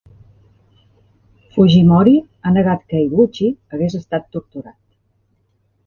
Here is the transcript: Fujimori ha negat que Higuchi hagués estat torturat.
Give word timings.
Fujimori 1.57 2.15
ha 2.41 2.55
negat 2.57 2.83
que 2.91 3.05
Higuchi 3.05 3.53
hagués 3.77 4.01
estat 4.05 4.29
torturat. 4.35 4.79